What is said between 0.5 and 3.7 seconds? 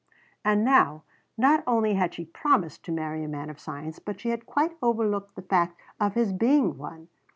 now, not only had she promised to marry a man of